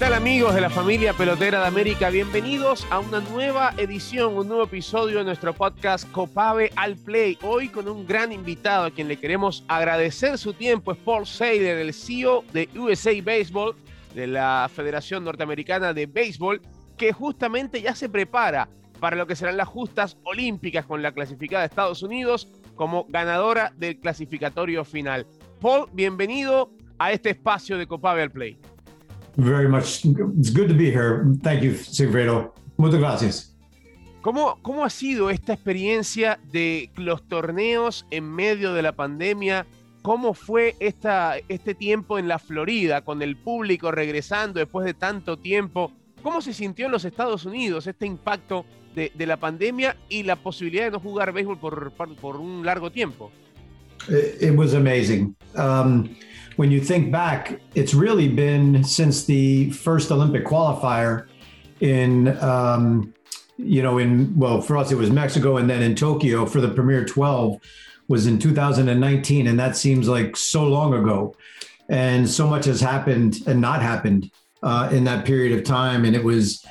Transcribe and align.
tal 0.00 0.14
amigos 0.14 0.54
de 0.54 0.62
la 0.62 0.70
familia 0.70 1.12
pelotera 1.12 1.60
de 1.60 1.66
América? 1.66 2.08
Bienvenidos 2.08 2.86
a 2.88 3.00
una 3.00 3.20
nueva 3.20 3.74
edición, 3.76 4.34
un 4.34 4.48
nuevo 4.48 4.64
episodio 4.64 5.18
de 5.18 5.24
nuestro 5.24 5.52
podcast 5.52 6.10
Copave 6.10 6.72
al 6.74 6.96
Play. 6.96 7.36
Hoy 7.42 7.68
con 7.68 7.86
un 7.86 8.06
gran 8.06 8.32
invitado 8.32 8.86
a 8.86 8.90
quien 8.92 9.08
le 9.08 9.18
queremos 9.18 9.62
agradecer 9.68 10.38
su 10.38 10.54
tiempo, 10.54 10.92
es 10.92 10.98
Paul 10.98 11.26
Seider, 11.26 11.76
el 11.76 11.92
CEO 11.92 12.46
de 12.50 12.70
USA 12.76 13.10
Baseball, 13.22 13.76
de 14.14 14.26
la 14.26 14.70
Federación 14.74 15.22
Norteamericana 15.22 15.92
de 15.92 16.06
Béisbol, 16.06 16.62
que 16.96 17.12
justamente 17.12 17.82
ya 17.82 17.94
se 17.94 18.08
prepara 18.08 18.70
para 19.00 19.16
lo 19.16 19.26
que 19.26 19.36
serán 19.36 19.58
las 19.58 19.68
justas 19.68 20.16
olímpicas 20.24 20.86
con 20.86 21.02
la 21.02 21.12
clasificada 21.12 21.60
de 21.60 21.66
Estados 21.66 22.02
Unidos 22.02 22.48
como 22.74 23.04
ganadora 23.10 23.74
del 23.76 24.00
clasificatorio 24.00 24.82
final. 24.82 25.26
Paul, 25.60 25.90
bienvenido 25.92 26.72
a 26.98 27.12
este 27.12 27.30
espacio 27.30 27.76
de 27.76 27.86
Copave 27.86 28.22
al 28.22 28.30
Play. 28.30 28.58
Very 29.36 29.68
much. 29.68 30.04
It's 30.38 30.50
good 30.50 30.68
to 30.68 30.74
be 30.74 30.90
here. 30.90 31.24
Thank 31.42 31.62
you, 31.62 31.74
Sigfredo. 31.74 32.54
Muchas 32.76 33.00
gracias. 33.00 33.56
¿Cómo, 34.22 34.58
¿Cómo 34.62 34.84
ha 34.84 34.90
sido 34.90 35.30
esta 35.30 35.54
experiencia 35.54 36.38
de 36.52 36.90
los 36.96 37.22
torneos 37.26 38.06
en 38.10 38.30
medio 38.30 38.74
de 38.74 38.82
la 38.82 38.92
pandemia? 38.92 39.66
¿Cómo 40.02 40.34
fue 40.34 40.76
esta, 40.78 41.36
este 41.48 41.74
tiempo 41.74 42.18
en 42.18 42.28
la 42.28 42.38
Florida 42.38 43.02
con 43.02 43.22
el 43.22 43.36
público 43.36 43.90
regresando 43.90 44.60
después 44.60 44.84
de 44.84 44.94
tanto 44.94 45.38
tiempo? 45.38 45.92
¿Cómo 46.22 46.42
se 46.42 46.52
sintió 46.52 46.86
en 46.86 46.92
los 46.92 47.04
Estados 47.06 47.46
Unidos 47.46 47.86
este 47.86 48.06
impacto 48.06 48.66
de, 48.94 49.10
de 49.14 49.26
la 49.26 49.38
pandemia 49.38 49.96
y 50.08 50.22
la 50.22 50.36
posibilidad 50.36 50.84
de 50.84 50.90
no 50.90 51.00
jugar 51.00 51.32
béisbol 51.32 51.58
por, 51.58 51.92
por 51.92 52.36
un 52.36 52.64
largo 52.64 52.90
tiempo? 52.90 53.30
It, 54.08 54.56
was 54.56 54.74
amazing. 54.74 55.36
Um, 55.56 56.08
when 56.60 56.70
you 56.70 56.78
think 56.78 57.10
back, 57.10 57.58
it's 57.74 57.94
really 57.94 58.28
been 58.28 58.84
since 58.84 59.24
the 59.24 59.70
first 59.70 60.12
Olympic 60.12 60.44
qualifier 60.44 61.26
in, 61.80 62.36
um, 62.42 63.14
you 63.56 63.82
know, 63.82 63.96
in, 63.96 64.38
well, 64.38 64.60
for 64.60 64.76
us, 64.76 64.92
it 64.92 64.96
was 64.96 65.10
Mexico 65.10 65.56
and 65.56 65.70
then 65.70 65.80
in 65.80 65.94
Tokyo 65.94 66.44
for 66.44 66.60
the 66.60 66.68
Premier 66.68 67.02
12 67.02 67.58
was 68.08 68.26
in 68.26 68.38
2019. 68.38 69.46
And 69.46 69.58
that 69.58 69.74
seems 69.74 70.06
like 70.06 70.36
so 70.36 70.64
long 70.64 70.92
ago. 70.92 71.34
And 71.88 72.28
so 72.28 72.46
much 72.46 72.66
has 72.66 72.82
happened 72.82 73.38
and 73.46 73.58
not 73.58 73.80
happened 73.80 74.30
uh, 74.62 74.90
in 74.92 75.04
that 75.04 75.24
period 75.24 75.58
of 75.58 75.64
time. 75.64 76.04
And 76.04 76.14
it 76.14 76.22
was, 76.22 76.62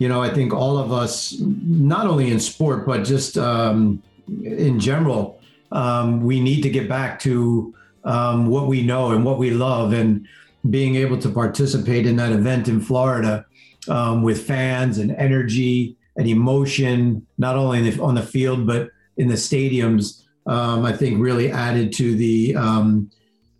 you 0.00 0.08
know, 0.08 0.20
I 0.20 0.34
think 0.34 0.52
all 0.52 0.78
of 0.78 0.92
us, 0.92 1.36
not 1.38 2.08
only 2.08 2.32
in 2.32 2.40
sport, 2.40 2.84
but 2.84 3.04
just 3.04 3.38
um, 3.38 4.02
in 4.42 4.80
general, 4.80 5.40
um, 5.70 6.22
we 6.24 6.40
need 6.40 6.62
to 6.62 6.70
get 6.70 6.88
back 6.88 7.20
to 7.20 7.72
um, 8.04 8.46
what 8.46 8.66
we 8.66 8.82
know 8.82 9.12
and 9.12 9.24
what 9.24 9.38
we 9.38 9.50
love, 9.50 9.92
and 9.92 10.26
being 10.70 10.96
able 10.96 11.18
to 11.18 11.28
participate 11.28 12.06
in 12.06 12.16
that 12.16 12.32
event 12.32 12.68
in 12.68 12.80
Florida 12.80 13.46
um, 13.88 14.22
with 14.22 14.46
fans 14.46 14.98
and 14.98 15.10
energy 15.12 15.96
and 16.16 16.26
emotion, 16.26 17.26
not 17.38 17.56
only 17.56 17.90
the, 17.90 18.02
on 18.02 18.14
the 18.14 18.22
field 18.22 18.66
but 18.66 18.90
in 19.16 19.28
the 19.28 19.34
stadiums, 19.34 20.24
um, 20.46 20.84
I 20.84 20.92
think 20.92 21.20
really 21.20 21.50
added 21.50 21.92
to 21.94 22.16
the 22.16 22.56
um, 22.56 23.10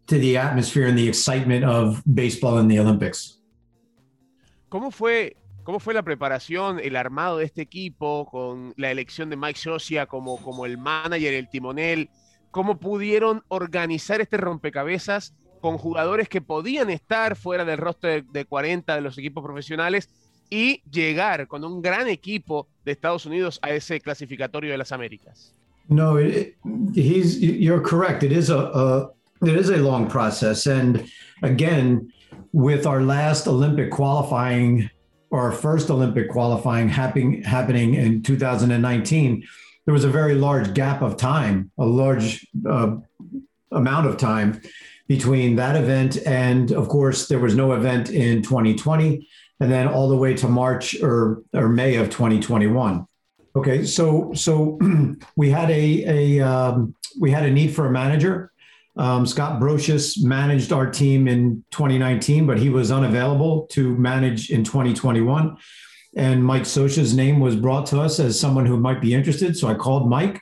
to 0.07 0.19
the 0.19 0.37
atmosphere 0.37 0.87
and 0.87 0.99
the 0.99 1.07
excitement 1.07 1.65
of 1.65 2.03
baseball 2.15 2.59
in 2.59 2.69
the 2.69 2.79
Olympics. 2.79 3.39
¿Cómo 4.71 4.93
fue 4.93 5.35
¿Cómo 5.69 5.81
fue 5.81 5.93
la 5.93 6.03
preparación, 6.03 6.81
el 6.83 6.97
armado 6.97 7.37
de 7.37 7.45
este 7.45 7.61
equipo 7.61 8.27
con 8.31 8.73
la 8.79 8.91
elección 8.91 9.29
de 9.29 9.37
Mike 9.37 9.59
Scioscia 9.59 10.07
como, 10.07 10.39
como 10.39 10.65
el 10.65 10.79
manager, 10.79 11.35
el 11.35 11.51
timonel? 11.51 12.09
Cómo 12.51 12.79
pudieron 12.79 13.43
organizar 13.49 14.21
este 14.21 14.37
rompecabezas 14.37 15.35
con 15.61 15.79
jugadores 15.79 16.29
que 16.29 16.41
podían 16.41 16.91
estar 16.91 17.37
fuera 17.37 17.65
del 17.65 17.79
roster 17.79 18.25
de 18.25 18.45
40 18.45 18.95
de 18.95 19.01
los 19.01 19.19
equipos 19.19 19.45
profesionales 19.45 20.09
y 20.51 20.83
llegar 20.91 21.47
con 21.47 21.65
un 21.65 21.83
gran 21.83 22.09
equipo 22.09 22.69
de 22.85 22.93
Estados 22.93 23.27
Unidos 23.27 23.59
a 23.63 23.71
ese 23.71 24.01
clasificatorio 24.01 24.71
de 24.71 24.79
las 24.79 24.93
Américas. 24.93 25.55
No, 25.89 26.19
it, 26.19 26.57
he's 26.95 27.41
you're 27.41 27.83
correct. 27.83 28.23
It 28.23 28.33
is 28.33 28.51
a, 28.51 28.59
a 28.59 29.11
it 29.43 29.57
is 29.57 29.71
a 29.71 29.79
long 29.79 30.07
process, 30.07 30.67
and 30.67 31.07
again, 31.43 32.13
with 32.53 32.87
our 32.87 33.01
last 33.01 33.47
Olympic 33.47 33.91
qualifying 33.91 34.91
our 35.33 35.51
first 35.51 35.91
Olympic 35.91 36.29
qualifying 36.29 36.89
happening 36.89 37.43
happening 37.43 37.95
in 37.95 38.23
2019 38.23 39.43
there 39.89 39.95
was 39.95 40.05
a 40.05 40.11
very 40.11 40.35
large 40.35 40.75
gap 40.75 41.01
of 41.01 41.17
time, 41.17 41.71
a 41.79 41.87
large 41.87 42.47
uh, 42.69 42.95
amount 43.73 44.07
of 44.07 44.19
time 44.19 44.61
between 45.07 45.57
that 45.57 45.77
event 45.77 46.19
and, 46.27 46.73
of 46.73 46.91
course, 46.91 47.27
there 47.27 47.39
was 47.39 47.55
no 47.55 47.73
event 47.73 48.11
in 48.11 48.43
2020, 48.43 49.27
and 49.61 49.73
then 49.73 49.89
all 49.89 50.11
the 50.11 50.17
way 50.17 50.35
to 50.35 50.47
March 50.47 51.01
or 51.01 51.43
or 51.55 51.71
May 51.71 51.97
of 51.97 52.11
2021. 52.11 53.07
Okay, 53.57 53.83
so 53.87 54.31
so 54.35 54.79
we 55.37 55.49
had 55.49 55.71
a 55.71 56.37
a 56.37 56.47
um, 56.47 56.95
we 57.19 57.31
had 57.31 57.47
a 57.47 57.51
need 57.51 57.75
for 57.75 57.87
a 57.87 57.91
manager. 57.91 58.53
Um, 58.99 59.25
Scott 59.25 59.59
Brosius 59.59 60.23
managed 60.23 60.71
our 60.71 60.91
team 60.91 61.27
in 61.27 61.65
2019, 61.71 62.47
but 62.47 62.59
he 62.59 62.69
was 62.69 62.91
unavailable 62.91 63.67
to 63.69 63.97
manage 63.97 64.51
in 64.51 64.65
2021 64.65 65.57
and 66.17 66.45
Mike 66.45 66.63
Scioscia's 66.63 67.15
name 67.15 67.41
was 67.41 67.57
brought 67.57 67.87
to 67.87 68.01
us 68.01 68.19
as 68.19 68.39
someone 68.39 68.67
who 68.67 68.77
might 68.77 69.01
be 69.01 69.15
interested. 69.15 69.57
So 69.57 69.69
I 69.69 69.75
called 69.75 70.09
Mike 70.09 70.41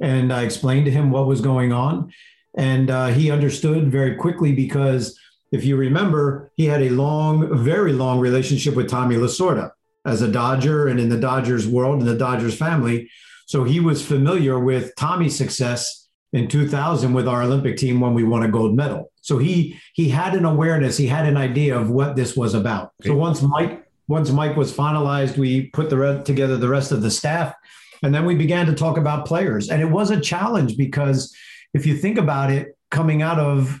and 0.00 0.32
I 0.32 0.42
explained 0.42 0.86
to 0.86 0.90
him 0.90 1.10
what 1.10 1.26
was 1.26 1.40
going 1.40 1.72
on. 1.72 2.12
And 2.56 2.90
uh, 2.90 3.08
he 3.08 3.30
understood 3.30 3.90
very 3.90 4.16
quickly 4.16 4.52
because 4.52 5.18
if 5.52 5.64
you 5.64 5.76
remember, 5.76 6.52
he 6.56 6.66
had 6.66 6.82
a 6.82 6.90
long, 6.90 7.56
very 7.58 7.92
long 7.92 8.20
relationship 8.20 8.74
with 8.74 8.88
Tommy 8.88 9.16
Lasorda 9.16 9.72
as 10.04 10.22
a 10.22 10.30
Dodger 10.30 10.88
and 10.88 10.98
in 10.98 11.08
the 11.08 11.18
Dodgers 11.18 11.66
world 11.66 12.00
and 12.00 12.08
the 12.08 12.16
Dodgers 12.16 12.56
family. 12.56 13.10
So 13.46 13.64
he 13.64 13.80
was 13.80 14.04
familiar 14.04 14.58
with 14.58 14.94
Tommy's 14.96 15.36
success 15.36 16.08
in 16.32 16.48
2000 16.48 17.12
with 17.12 17.26
our 17.26 17.42
Olympic 17.42 17.76
team 17.76 18.00
when 18.00 18.14
we 18.14 18.22
won 18.22 18.44
a 18.44 18.48
gold 18.48 18.76
medal. 18.76 19.10
So 19.20 19.38
he 19.38 19.78
he 19.92 20.08
had 20.08 20.34
an 20.34 20.44
awareness, 20.44 20.96
he 20.96 21.08
had 21.08 21.26
an 21.26 21.36
idea 21.36 21.76
of 21.76 21.90
what 21.90 22.16
this 22.16 22.36
was 22.36 22.54
about. 22.54 22.92
So 23.02 23.14
once 23.16 23.42
Mike 23.42 23.89
once 24.10 24.32
Mike 24.32 24.56
was 24.56 24.76
finalized, 24.76 25.38
we 25.38 25.68
put 25.68 25.88
the 25.88 25.96
re- 25.96 26.22
together 26.24 26.56
the 26.56 26.68
rest 26.68 26.90
of 26.90 27.00
the 27.00 27.10
staff, 27.12 27.54
and 28.02 28.12
then 28.12 28.24
we 28.24 28.34
began 28.34 28.66
to 28.66 28.74
talk 28.74 28.98
about 28.98 29.24
players. 29.24 29.70
And 29.70 29.80
it 29.80 29.88
was 29.88 30.10
a 30.10 30.20
challenge 30.20 30.76
because 30.76 31.32
if 31.74 31.86
you 31.86 31.96
think 31.96 32.18
about 32.18 32.50
it, 32.50 32.76
coming 32.90 33.22
out 33.22 33.38
of 33.38 33.80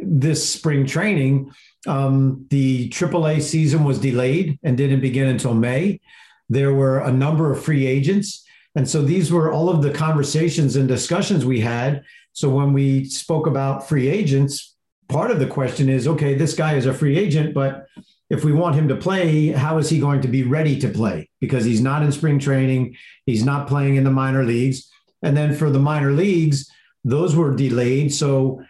this 0.00 0.48
spring 0.48 0.86
training, 0.86 1.52
um, 1.86 2.46
the 2.48 2.88
AAA 2.88 3.42
season 3.42 3.84
was 3.84 3.98
delayed 3.98 4.58
and 4.62 4.74
didn't 4.74 5.00
begin 5.00 5.28
until 5.28 5.52
May. 5.52 6.00
There 6.48 6.72
were 6.72 7.00
a 7.00 7.12
number 7.12 7.52
of 7.52 7.62
free 7.62 7.86
agents. 7.86 8.46
And 8.74 8.88
so 8.88 9.02
these 9.02 9.30
were 9.30 9.52
all 9.52 9.68
of 9.68 9.82
the 9.82 9.90
conversations 9.90 10.76
and 10.76 10.88
discussions 10.88 11.44
we 11.44 11.60
had. 11.60 12.04
So 12.32 12.48
when 12.48 12.72
we 12.72 13.04
spoke 13.04 13.46
about 13.46 13.86
free 13.86 14.08
agents, 14.08 14.76
part 15.08 15.30
of 15.30 15.40
the 15.40 15.46
question 15.46 15.90
is 15.90 16.08
okay, 16.08 16.34
this 16.34 16.54
guy 16.54 16.76
is 16.76 16.86
a 16.86 16.94
free 16.94 17.18
agent, 17.18 17.52
but 17.52 17.86
if 18.30 18.44
we 18.44 18.52
want 18.52 18.74
him 18.74 18.88
to 18.88 18.96
play, 18.96 19.48
how 19.48 19.78
is 19.78 19.88
he 19.88 19.98
going 19.98 20.20
to 20.20 20.28
be 20.28 20.42
ready 20.42 20.78
to 20.80 20.88
play? 20.88 21.28
Because 21.40 21.64
he's 21.64 21.80
not 21.80 22.02
in 22.02 22.12
spring 22.12 22.38
training, 22.38 22.96
he's 23.24 23.44
not 23.44 23.68
playing 23.68 23.96
in 23.96 24.04
the 24.04 24.10
minor 24.10 24.44
leagues. 24.44 24.90
And 25.22 25.36
then 25.36 25.54
for 25.54 25.70
the 25.70 25.78
minor 25.78 26.12
leagues, 26.12 26.70
those 27.04 27.34
were 27.34 27.56
delayed. 27.56 28.12
So 28.12 28.62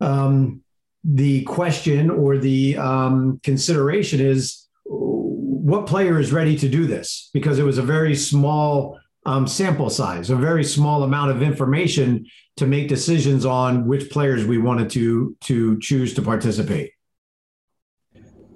um, 0.00 0.62
the 1.04 1.42
question 1.44 2.10
or 2.10 2.38
the 2.38 2.78
um, 2.78 3.40
consideration 3.42 4.20
is 4.20 4.66
what 4.84 5.86
player 5.86 6.18
is 6.18 6.32
ready 6.32 6.56
to 6.58 6.68
do 6.68 6.86
this? 6.86 7.30
Because 7.34 7.58
it 7.58 7.64
was 7.64 7.78
a 7.78 7.82
very 7.82 8.14
small 8.14 8.98
um, 9.26 9.46
sample 9.46 9.90
size, 9.90 10.30
a 10.30 10.36
very 10.36 10.64
small 10.64 11.02
amount 11.02 11.30
of 11.30 11.42
information 11.42 12.26
to 12.56 12.66
make 12.66 12.88
decisions 12.88 13.44
on 13.44 13.86
which 13.86 14.10
players 14.10 14.44
we 14.46 14.58
wanted 14.58 14.90
to 14.90 15.36
to 15.42 15.78
choose 15.80 16.14
to 16.14 16.22
participate. 16.22 16.93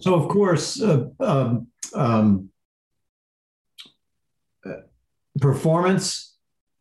So, 0.00 0.14
of 0.14 0.28
course, 0.28 0.80
uh, 0.80 1.06
um, 1.20 1.68
um, 1.94 2.50
performance 5.40 6.36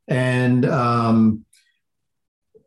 and 0.08 0.66
um, 0.66 1.46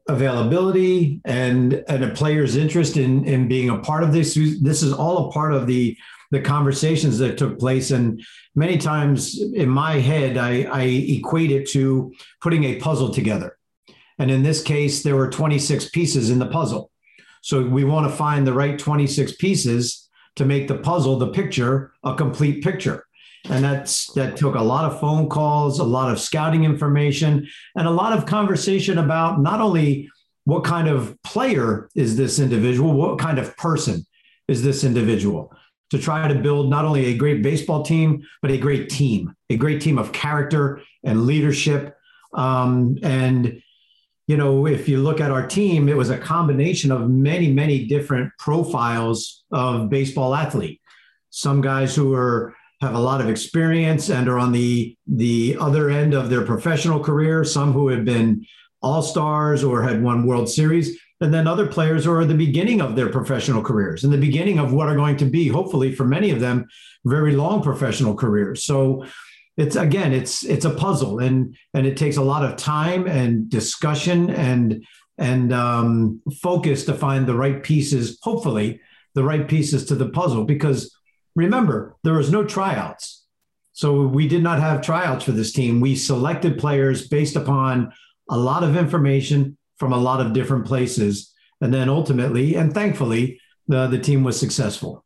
availability 0.09 1.21
and 1.25 1.85
and 1.89 2.05
a 2.05 2.11
player's 2.11 2.57
interest 2.57 2.97
in 2.97 3.25
in 3.25 3.49
being 3.49 3.71
a 3.71 3.79
part 3.79 4.03
of 4.03 4.13
this. 4.13 4.35
This 4.35 4.83
is 4.83 4.93
all 4.93 5.29
a 5.29 5.33
part 5.33 5.53
of 5.53 5.67
the 5.67 5.97
the 6.31 6.41
conversations 6.41 7.19
that 7.19 7.39
took 7.39 7.59
place. 7.59 7.91
And 7.91 8.23
many 8.55 8.79
times 8.79 9.41
in 9.41 9.69
my 9.69 9.95
head, 9.95 10.39
I, 10.39 10.63
I 10.63 10.83
equate 10.85 11.51
it 11.51 11.69
to 11.71 12.13
putting 12.41 12.65
a 12.65 12.77
puzzle 12.77 13.13
together. 13.13 13.57
And 14.19 14.31
in 14.31 14.43
this 14.43 14.63
case, 14.63 15.03
there 15.03 15.17
were 15.17 15.29
26 15.29 15.89
pieces 15.91 16.31
in 16.31 16.39
the 16.39 16.47
puzzle. 16.47 16.93
So 17.43 17.67
we 17.67 17.85
want 17.85 18.09
to 18.09 18.17
find 18.17 18.47
the 18.47 18.53
right 18.53 18.79
26 18.79 19.37
pieces 19.37 20.00
to 20.37 20.45
make 20.45 20.69
the 20.69 20.79
puzzle, 20.79 21.19
the 21.19 21.29
picture, 21.29 21.93
a 22.05 22.15
complete 22.15 22.63
picture. 22.63 23.05
And 23.49 23.65
that's 23.65 24.13
that 24.13 24.37
took 24.37 24.55
a 24.55 24.63
lot 24.63 24.85
of 24.85 25.01
phone 25.01 25.29
calls, 25.29 25.79
a 25.79 25.85
lot 25.85 26.13
of 26.13 26.21
scouting 26.21 26.65
information, 26.65 27.49
and 27.75 27.87
a 27.87 27.91
lot 27.91 28.13
of 28.13 28.27
conversation 28.27 28.99
about 28.99 29.41
not 29.41 29.61
only 29.61 30.11
what 30.45 30.65
kind 30.65 30.89
of 30.89 31.17
player 31.23 31.89
is 31.95 32.17
this 32.17 32.39
individual, 32.39 32.93
what 32.93 33.19
kind 33.19 33.39
of 33.39 33.57
person 33.57 34.05
is 34.47 34.63
this 34.63 34.85
individual. 34.85 35.53
to 35.91 35.99
try 35.99 36.27
to 36.27 36.37
build 36.37 36.71
not 36.71 36.85
only 36.85 37.07
a 37.07 37.17
great 37.17 37.43
baseball 37.43 37.83
team, 37.83 38.23
but 38.43 38.51
a 38.51 38.57
great 38.59 38.89
team, 38.89 39.35
a 39.51 39.57
great 39.57 39.81
team 39.81 39.99
of 39.99 40.13
character 40.13 40.81
and 41.05 41.27
leadership. 41.27 41.97
Um, 42.33 42.97
and, 43.03 43.63
you 44.31 44.37
know, 44.37 44.65
if 44.65 44.89
you 44.89 44.99
look 44.99 45.21
at 45.21 45.33
our 45.33 45.45
team, 45.45 45.89
it 45.89 45.97
was 45.97 46.11
a 46.11 46.17
combination 46.17 46.93
of 46.93 47.11
many, 47.11 47.53
many 47.53 47.85
different 47.87 48.33
profiles 48.39 49.43
of 49.51 49.91
baseball 49.91 50.37
athlete. 50.37 50.81
Some 51.31 51.61
guys 51.61 51.97
who 51.97 52.15
are 52.15 52.55
have 52.81 52.95
a 52.95 53.01
lot 53.01 53.21
of 53.21 53.29
experience 53.29 54.09
and 54.09 54.29
are 54.29 54.39
on 54.39 54.53
the 54.53 54.97
the 55.09 55.57
other 55.59 55.91
end 55.91 56.15
of 56.15 56.31
their 56.31 56.45
professional 56.45 57.01
career. 57.01 57.43
Some 57.43 57.73
who 57.73 57.89
have 57.89 58.05
been 58.05 58.47
all 58.81 59.03
stars 59.03 59.65
or 59.65 59.83
had 59.83 60.01
won 60.01 60.25
World 60.25 60.49
Series, 60.49 60.97
and 61.21 61.35
then 61.35 61.49
other 61.49 61.67
players 61.67 62.05
who 62.05 62.13
are 62.13 62.21
at 62.21 62.29
the 62.29 62.35
beginning 62.47 62.81
of 62.81 62.95
their 62.95 63.09
professional 63.09 63.65
careers 63.65 64.05
and 64.05 64.13
the 64.13 64.27
beginning 64.29 64.61
of 64.61 64.73
what 64.73 64.89
are 64.89 64.95
going 64.95 65.17
to 65.17 65.25
be, 65.25 65.49
hopefully, 65.49 65.93
for 65.93 66.05
many 66.05 66.31
of 66.31 66.39
them, 66.39 66.69
very 67.05 67.33
long 67.33 67.65
professional 67.65 68.15
careers. 68.15 68.63
So 68.63 69.05
it's 69.57 69.77
again, 69.77 70.13
it's 70.13 70.45
it's 70.45 70.65
a 70.65 70.75
puzzle, 70.75 71.19
and 71.19 71.57
and 71.75 71.87
it 71.87 71.97
takes 71.97 72.17
a 72.17 72.23
lot 72.23 72.45
of 72.45 72.57
time 72.57 73.07
and 73.07 73.49
discussion 73.49 74.31
and 74.31 74.85
and 75.19 75.53
um, 75.53 76.23
focus 76.41 76.85
to 76.87 76.95
find 76.95 77.27
the 77.27 77.35
right 77.35 77.63
pieces. 77.63 78.19
Hopefully, 78.23 78.81
the 79.15 79.25
right 79.25 79.47
pieces 79.47 79.85
to 79.87 79.95
the 79.95 80.09
puzzle 80.09 80.45
because 80.45 80.95
remember, 81.35 81.97
there 82.05 82.15
was 82.15 82.31
no 82.31 82.45
tryouts. 82.45 83.25
So 83.73 84.07
we 84.07 84.29
did 84.29 84.43
not 84.43 84.61
have 84.61 84.83
tryouts 84.83 85.25
for 85.25 85.33
this 85.33 85.53
team. 85.53 85.81
We 85.81 85.97
selected 85.97 86.59
players 86.59 87.09
based 87.09 87.37
upon 87.37 87.93
a 88.29 88.37
lot 88.37 88.63
of 88.63 88.77
information 88.77 89.57
from 89.79 89.93
a 89.93 89.99
lot 89.99 90.25
of 90.25 90.33
different 90.33 90.67
places. 90.67 91.33
And 91.61 91.73
then 91.73 91.89
ultimately, 91.89 92.55
and 92.55 92.75
thankfully, 92.75 93.41
the, 93.69 93.87
the 93.87 93.99
team 93.99 94.23
was 94.23 94.39
successful. 94.39 95.05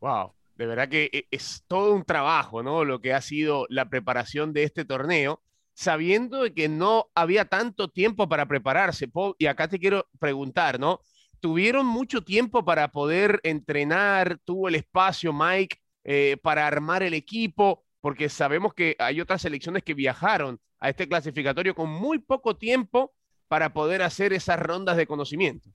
Wow, 0.00 0.32
de 0.60 0.66
verdad 0.66 0.88
que 0.88 1.10
e, 1.12 1.26
es 1.30 1.64
todo 1.66 1.94
un 1.94 2.04
trabajo, 2.04 2.62
¿no? 2.62 2.84
Lo 2.84 3.00
que 3.00 3.14
ha 3.14 3.20
sido 3.20 3.66
la 3.68 3.88
preparación 3.88 4.52
de 4.52 4.64
este 4.64 4.84
torneo, 4.84 5.42
sabiendo 5.74 6.42
que 6.54 6.68
no 6.68 7.10
había 7.14 7.46
tanto 7.46 7.88
tiempo 7.88 8.28
para 8.28 8.46
prepararse. 8.46 9.10
Y 9.38 9.46
acá 9.46 9.68
te 9.68 9.78
quiero 9.78 10.06
preguntar, 10.18 10.78
¿no? 10.78 11.00
tuvieron 11.40 11.86
mucho 11.86 12.22
tiempo 12.22 12.64
para 12.64 12.92
poder 12.92 13.40
entrenar, 13.42 14.38
tuvo 14.44 14.68
el 14.68 14.76
espacio 14.76 15.32
Mike 15.32 15.78
eh, 16.04 16.36
para 16.42 16.66
armar 16.66 17.02
el 17.02 17.14
equipo, 17.14 17.84
porque 18.00 18.28
sabemos 18.28 18.74
que 18.74 18.94
hay 18.98 19.20
otras 19.20 19.42
selecciones 19.42 19.82
que 19.82 19.94
viajaron 19.94 20.60
a 20.78 20.90
este 20.90 21.08
clasificatorio 21.08 21.74
con 21.74 21.90
muy 21.90 22.18
poco 22.18 22.56
tiempo 22.56 23.12
para 23.48 23.72
poder 23.72 24.02
hacer 24.02 24.32
esas 24.32 24.60
rondas 24.60 24.96
de 24.96 25.06
conocimiento. 25.06 25.70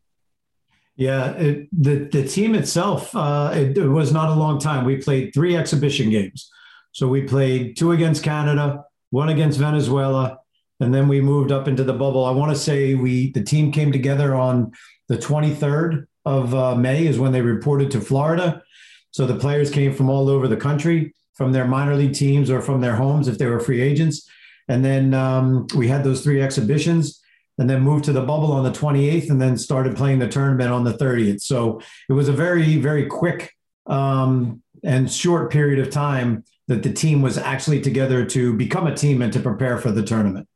Yeah, 0.98 1.32
it, 1.34 1.68
the 1.72 2.08
the 2.12 2.26
team 2.26 2.56
itself, 2.56 3.14
uh, 3.16 3.52
it, 3.54 3.78
it, 3.78 3.88
was 3.88 4.14
not 4.14 4.30
a 4.30 4.34
long 4.34 4.60
time. 4.60 4.86
We 4.86 4.98
played 4.98 5.34
three 5.34 5.58
exhibition 5.58 6.10
games, 6.10 6.50
so 6.94 7.08
we 7.08 7.24
played 7.24 7.76
two 7.76 7.92
against 7.92 8.24
Canada, 8.24 8.86
one 9.10 9.28
against 9.28 9.60
Venezuela, 9.60 10.40
and 10.80 10.94
then 10.94 11.10
we 11.10 11.20
moved 11.20 11.52
up 11.52 11.68
into 11.68 11.84
the 11.84 11.94
bubble. 11.94 12.24
I 12.24 12.32
want 12.32 12.54
to 12.54 12.58
say 12.58 12.96
we 12.96 13.32
the 13.34 13.44
team 13.44 13.74
came 13.74 13.92
together 13.92 14.36
on 14.36 14.72
the 15.10 15.18
23rd 15.18 16.08
of 16.24 16.56
uh, 16.56 16.76
May 16.76 17.06
is 17.06 17.20
when 17.20 17.32
they 17.32 17.42
reported 17.42 17.92
to 17.92 18.02
Florida. 18.02 18.64
So 19.12 19.26
the 19.26 19.36
players 19.38 19.70
came 19.70 19.94
from 19.94 20.10
all 20.10 20.30
over 20.30 20.48
the 20.48 20.58
country, 20.58 21.14
from 21.34 21.52
their 21.52 21.66
minor 21.66 21.96
league 21.96 22.14
teams 22.14 22.50
or 22.50 22.62
from 22.62 22.82
their 22.82 22.96
homes 22.96 23.28
if 23.28 23.38
they 23.38 23.46
were 23.46 23.60
free 23.60 23.82
agents. 23.82 24.28
And 24.68 24.84
then 24.84 25.14
um, 25.14 25.68
we 25.76 25.88
had 25.88 26.04
those 26.04 26.24
three 26.24 26.42
exhibitions 26.42 27.22
and 27.58 27.70
then 27.70 27.82
moved 27.82 28.06
to 28.06 28.14
the 28.14 28.22
bubble 28.22 28.52
on 28.52 28.64
the 28.64 28.72
28th 28.72 29.30
and 29.30 29.42
then 29.42 29.58
started 29.58 29.96
playing 29.96 30.20
the 30.20 30.28
tournament 30.28 30.72
on 30.72 30.84
the 30.84 30.94
30th. 30.94 31.42
So 31.42 31.82
it 32.10 32.14
was 32.14 32.28
a 32.28 32.34
very, 32.34 32.78
very 32.78 33.06
quick 33.06 33.54
um, 33.86 34.62
and 34.84 35.12
short 35.12 35.52
period 35.52 35.80
of 35.80 35.90
time 35.90 36.44
that 36.68 36.84
the 36.84 36.92
team 36.92 37.22
was 37.22 37.38
actually 37.38 37.80
together 37.82 38.26
to 38.26 38.54
become 38.54 38.88
a 38.88 38.96
team 38.96 39.22
and 39.22 39.32
to 39.34 39.40
prepare 39.40 39.78
for 39.78 39.92
the 39.92 40.04
tournament. 40.04 40.48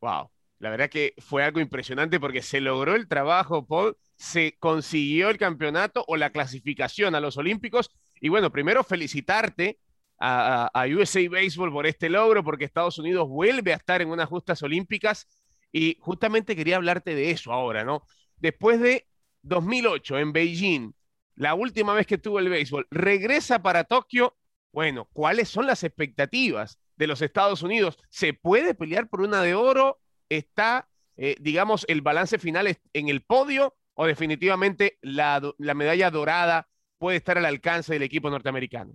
Wow. 0.00 0.30
La 0.58 0.70
verdad 0.70 0.90
que 0.90 1.14
fue 1.18 1.42
algo 1.42 1.60
impresionante 1.60 2.20
porque 2.20 2.42
se 2.42 2.60
logró 2.60 2.94
el 2.94 3.08
trabajo, 3.08 3.64
Paul, 3.66 3.96
se 4.16 4.56
consiguió 4.58 5.30
el 5.30 5.38
campeonato 5.38 6.04
o 6.06 6.16
la 6.16 6.30
clasificación 6.30 7.14
a 7.14 7.20
los 7.20 7.38
Olímpicos. 7.38 7.90
Y 8.20 8.28
bueno, 8.28 8.50
primero 8.50 8.84
felicitarte 8.84 9.78
a, 10.20 10.84
USA 10.86 11.20
Baseball 11.30 11.72
por 11.72 11.86
este 11.86 12.10
logro, 12.10 12.44
porque 12.44 12.66
Estados 12.66 12.98
Unidos 12.98 13.28
vuelve 13.28 13.72
a 13.72 13.76
estar 13.76 14.02
en 14.02 14.10
unas 14.10 14.28
justas 14.28 14.62
olímpicas. 14.62 15.26
Y 15.72 15.96
justamente 16.00 16.56
quería 16.56 16.76
hablarte 16.76 17.14
de 17.14 17.30
eso 17.30 17.52
ahora, 17.52 17.84
¿no? 17.84 18.02
Después 18.36 18.80
de 18.80 19.06
2008 19.42 20.18
en 20.18 20.32
Beijing, 20.32 20.92
la 21.36 21.54
última 21.54 21.94
vez 21.94 22.06
que 22.06 22.18
tuvo 22.18 22.38
el 22.38 22.48
béisbol, 22.48 22.86
regresa 22.90 23.62
para 23.62 23.84
Tokio. 23.84 24.36
Bueno, 24.72 25.08
¿cuáles 25.12 25.48
son 25.48 25.66
las 25.66 25.84
expectativas 25.84 26.78
de 26.96 27.06
los 27.06 27.22
Estados 27.22 27.62
Unidos? 27.62 27.98
¿Se 28.08 28.34
puede 28.34 28.74
pelear 28.74 29.08
por 29.08 29.20
una 29.20 29.42
de 29.42 29.54
oro? 29.54 30.00
está, 30.30 30.88
eh, 31.16 31.36
digamos, 31.40 31.84
el 31.88 32.00
balance 32.00 32.38
final 32.38 32.78
en 32.94 33.08
el 33.08 33.22
podio 33.22 33.76
o 33.94 34.06
definitivamente 34.06 34.98
la, 35.02 35.42
la 35.58 35.74
medalla 35.74 36.10
dorada 36.10 36.68
puede 36.98 37.18
estar 37.18 37.36
al 37.36 37.44
alcance 37.44 37.92
del 37.92 38.04
equipo 38.04 38.30
norteamericano? 38.30 38.94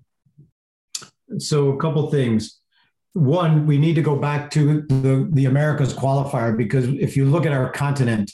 So, 1.37 1.73
a 1.73 1.77
couple 1.77 2.09
things. 2.09 2.63
One, 3.15 3.65
we 3.65 3.77
need 3.77 3.95
to 3.95 4.01
go 4.01 4.17
back 4.17 4.51
to 4.51 4.81
the, 4.81 5.29
the 5.31 5.45
Americas 5.45 5.93
qualifier 5.93 6.55
because 6.55 6.85
if 6.89 7.15
you 7.15 7.23
look 7.23 7.45
at 7.45 7.53
our 7.53 7.71
continent, 7.71 8.29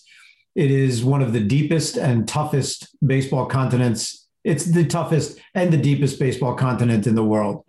it 0.55 0.71
is 0.71 1.03
one 1.03 1.21
of 1.21 1.33
the 1.33 1.39
deepest 1.39 1.97
and 1.97 2.27
toughest 2.27 2.87
baseball 3.05 3.45
continents. 3.45 4.27
It's 4.43 4.65
the 4.65 4.83
toughest 4.83 5.39
and 5.53 5.71
the 5.71 5.77
deepest 5.77 6.19
baseball 6.19 6.55
continent 6.55 7.05
in 7.05 7.13
the 7.13 7.23
world. 7.23 7.63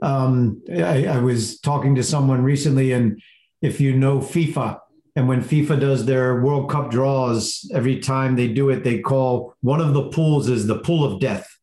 Um, 0.00 0.62
I, 0.74 1.04
I 1.04 1.18
was 1.18 1.60
talking 1.60 1.94
to 1.96 2.02
someone 2.02 2.42
recently, 2.42 2.92
and 2.92 3.20
if 3.60 3.78
you 3.78 3.94
know 3.94 4.20
FIFA, 4.20 4.80
and 5.14 5.28
when 5.28 5.42
FIFA 5.42 5.78
does 5.78 6.06
their 6.06 6.40
World 6.40 6.70
Cup 6.70 6.90
draws, 6.90 7.70
every 7.74 8.00
time 8.00 8.34
they 8.34 8.48
do 8.48 8.70
it, 8.70 8.82
they 8.82 9.00
call 9.00 9.54
one 9.60 9.82
of 9.82 9.92
the 9.92 10.08
pools 10.08 10.48
is 10.48 10.66
the 10.66 10.78
pool 10.78 11.04
of 11.04 11.20
death. 11.20 11.55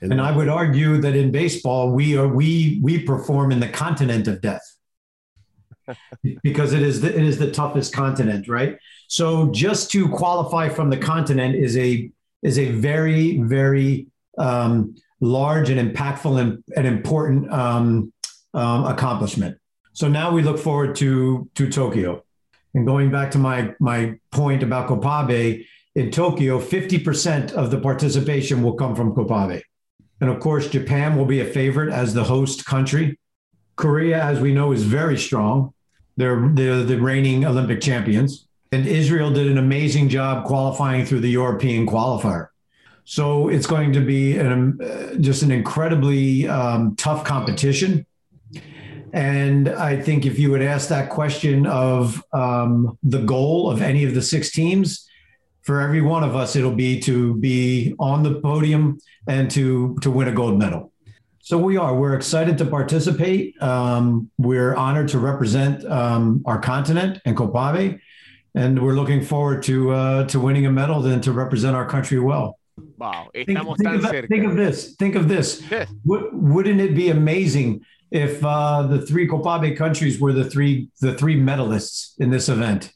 And 0.00 0.20
I 0.20 0.34
would 0.36 0.48
argue 0.48 1.00
that 1.00 1.14
in 1.14 1.30
baseball, 1.30 1.92
we 1.92 2.16
are 2.16 2.28
we 2.28 2.80
we 2.82 2.98
perform 3.00 3.52
in 3.52 3.60
the 3.60 3.68
continent 3.68 4.28
of 4.28 4.40
death 4.40 4.76
because 6.42 6.72
it 6.72 6.82
is 6.82 7.00
the, 7.00 7.16
it 7.16 7.24
is 7.24 7.38
the 7.38 7.50
toughest 7.50 7.92
continent, 7.92 8.48
right? 8.48 8.78
So 9.08 9.50
just 9.52 9.90
to 9.92 10.08
qualify 10.08 10.68
from 10.68 10.90
the 10.90 10.96
continent 10.96 11.54
is 11.54 11.76
a 11.76 12.10
is 12.42 12.58
a 12.58 12.70
very 12.72 13.38
very 13.42 14.06
um, 14.38 14.96
large 15.20 15.70
and 15.70 15.94
impactful 15.94 16.40
and, 16.40 16.64
and 16.76 16.86
important 16.86 17.52
um, 17.52 18.12
um, 18.54 18.84
accomplishment. 18.84 19.58
So 19.92 20.08
now 20.08 20.32
we 20.32 20.42
look 20.42 20.58
forward 20.58 20.96
to 20.96 21.48
to 21.54 21.70
Tokyo. 21.70 22.24
And 22.74 22.86
going 22.86 23.10
back 23.10 23.30
to 23.32 23.38
my 23.38 23.74
my 23.78 24.18
point 24.30 24.62
about 24.62 24.88
Copabe, 24.88 25.64
in 25.94 26.10
Tokyo, 26.10 26.58
50% 26.58 27.52
of 27.52 27.70
the 27.70 27.78
participation 27.78 28.62
will 28.62 28.74
come 28.74 28.96
from 28.96 29.14
Copabe. 29.14 29.62
And 30.22 30.30
of 30.30 30.38
course, 30.38 30.68
Japan 30.68 31.16
will 31.16 31.24
be 31.24 31.40
a 31.40 31.44
favorite 31.44 31.92
as 31.92 32.14
the 32.14 32.22
host 32.22 32.64
country. 32.64 33.18
Korea, 33.74 34.22
as 34.22 34.38
we 34.38 34.54
know, 34.54 34.70
is 34.70 34.84
very 34.84 35.18
strong. 35.18 35.74
They're, 36.16 36.48
they're 36.54 36.84
the 36.84 37.00
reigning 37.00 37.44
Olympic 37.44 37.80
champions. 37.80 38.46
And 38.70 38.86
Israel 38.86 39.32
did 39.32 39.48
an 39.48 39.58
amazing 39.58 40.10
job 40.10 40.44
qualifying 40.44 41.06
through 41.06 41.22
the 41.22 41.28
European 41.28 41.88
qualifier. 41.88 42.50
So 43.04 43.48
it's 43.48 43.66
going 43.66 43.92
to 43.94 44.00
be 44.00 44.38
an, 44.38 44.80
uh, 44.80 45.16
just 45.16 45.42
an 45.42 45.50
incredibly 45.50 46.46
um, 46.46 46.94
tough 46.94 47.24
competition. 47.24 48.06
And 49.12 49.70
I 49.70 50.00
think 50.00 50.24
if 50.24 50.38
you 50.38 50.52
would 50.52 50.62
ask 50.62 50.88
that 50.90 51.10
question 51.10 51.66
of 51.66 52.22
um, 52.32 52.96
the 53.02 53.22
goal 53.22 53.68
of 53.68 53.82
any 53.82 54.04
of 54.04 54.14
the 54.14 54.22
six 54.22 54.52
teams, 54.52 55.08
for 55.62 55.80
every 55.80 56.00
one 56.00 56.24
of 56.24 56.34
us, 56.34 56.56
it'll 56.56 56.74
be 56.74 57.00
to 57.00 57.34
be 57.36 57.94
on 57.98 58.22
the 58.22 58.40
podium 58.40 58.98
and 59.26 59.50
to 59.52 59.96
to 60.02 60.10
win 60.10 60.28
a 60.28 60.32
gold 60.32 60.58
medal. 60.58 60.92
So 61.40 61.58
we 61.58 61.76
are. 61.76 61.94
We're 61.94 62.14
excited 62.14 62.56
to 62.58 62.64
participate. 62.64 63.60
Um, 63.60 64.30
we're 64.38 64.74
honored 64.74 65.08
to 65.08 65.18
represent 65.18 65.84
um, 65.86 66.42
our 66.46 66.60
continent 66.60 67.20
and 67.24 67.36
Copabe, 67.36 67.98
and 68.54 68.80
we're 68.80 68.94
looking 68.94 69.24
forward 69.24 69.62
to 69.64 69.90
uh, 69.90 70.26
to 70.26 70.38
winning 70.38 70.66
a 70.66 70.70
medal 70.70 71.04
and 71.06 71.22
to 71.22 71.32
represent 71.32 71.74
our 71.74 71.88
country 71.88 72.20
well. 72.20 72.58
Wow, 72.96 73.28
think, 73.34 73.46
think, 73.48 73.58
of, 73.58 73.76
think 74.28 74.44
of 74.44 74.56
this. 74.56 74.94
Think 74.94 75.14
of 75.16 75.28
this. 75.28 75.62
Yes. 75.70 75.92
Wouldn't 76.04 76.80
it 76.80 76.94
be 76.94 77.10
amazing 77.10 77.84
if 78.12 78.44
uh, 78.44 78.82
the 78.82 79.00
three 79.00 79.26
Copabe 79.26 79.76
countries 79.76 80.20
were 80.20 80.32
the 80.32 80.44
three 80.44 80.88
the 81.00 81.14
three 81.14 81.36
medalists 81.36 82.12
in 82.18 82.30
this 82.30 82.48
event. 82.48 82.92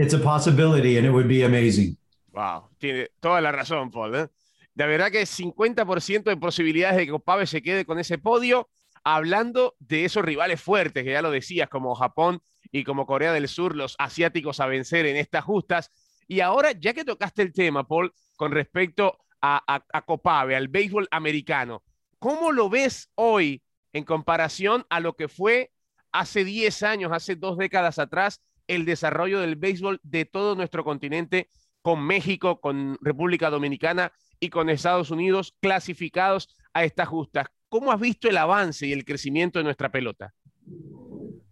It's 0.00 0.14
a 0.14 0.18
possibility 0.18 0.96
and 0.96 1.06
it 1.06 1.10
would 1.10 1.28
be 1.28 1.44
amazing. 1.44 1.94
Wow, 2.32 2.70
tiene 2.78 3.10
toda 3.20 3.42
la 3.42 3.52
razón, 3.52 3.90
Paul. 3.90 4.14
¿eh? 4.14 4.28
De 4.74 4.86
verdad 4.86 5.10
que 5.10 5.26
50% 5.26 6.22
de 6.22 6.38
posibilidades 6.38 6.96
de 6.96 7.04
que 7.04 7.12
Copabe 7.12 7.46
se 7.46 7.60
quede 7.60 7.84
con 7.84 7.98
ese 7.98 8.16
podio, 8.16 8.70
hablando 9.04 9.76
de 9.78 10.06
esos 10.06 10.24
rivales 10.24 10.58
fuertes, 10.58 11.04
que 11.04 11.12
ya 11.12 11.20
lo 11.20 11.30
decías, 11.30 11.68
como 11.68 11.94
Japón 11.94 12.40
y 12.72 12.82
como 12.82 13.04
Corea 13.04 13.34
del 13.34 13.46
Sur, 13.46 13.76
los 13.76 13.94
asiáticos 13.98 14.60
a 14.60 14.66
vencer 14.66 15.04
en 15.04 15.16
estas 15.16 15.44
justas. 15.44 15.90
Y 16.26 16.40
ahora, 16.40 16.72
ya 16.72 16.94
que 16.94 17.04
tocaste 17.04 17.42
el 17.42 17.52
tema, 17.52 17.86
Paul, 17.86 18.14
con 18.36 18.52
respecto 18.52 19.18
a, 19.42 19.62
a, 19.66 19.84
a 19.92 20.02
Copave, 20.06 20.56
al 20.56 20.68
béisbol 20.68 21.08
americano. 21.10 21.82
¿Cómo 22.18 22.52
lo 22.52 22.70
ves 22.70 23.10
hoy 23.16 23.62
en 23.92 24.04
comparación 24.04 24.86
a 24.88 25.00
lo 25.00 25.14
que 25.14 25.28
fue 25.28 25.72
hace 26.10 26.42
10 26.42 26.82
años, 26.84 27.12
hace 27.12 27.36
dos 27.36 27.58
décadas 27.58 27.98
atrás, 27.98 28.40
el 28.70 28.84
desarrollo 28.84 29.40
del 29.40 29.56
béisbol 29.56 30.00
de 30.02 30.24
todo 30.24 30.54
nuestro 30.54 30.84
continente 30.84 31.48
con 31.82 32.00
México, 32.02 32.60
con 32.60 32.98
República 33.00 33.50
Dominicana 33.50 34.12
y 34.38 34.48
con 34.48 34.70
Estados 34.70 35.10
Unidos 35.10 35.54
clasificados 35.60 36.48
a 36.72 36.84
estas 36.84 37.08
justas. 37.08 37.46
¿Cómo 37.68 37.90
has 37.92 38.00
visto 38.00 38.28
el 38.28 38.36
avance 38.36 38.86
y 38.86 38.92
el 38.92 39.04
crecimiento 39.04 39.58
de 39.58 39.64
nuestra 39.64 39.90
pelota? 39.90 40.32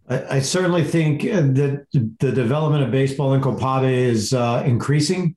I, 0.09 0.39
I 0.39 0.41
certainly 0.41 0.85
think 0.85 1.23
that 1.23 1.87
the 1.93 2.33
development 2.33 2.85
of 2.85 2.91
baseball 2.91 3.35
in 3.35 3.41
Copave 3.41 3.91
is 3.91 4.33
uh, 4.33 4.63
increasing. 4.65 5.37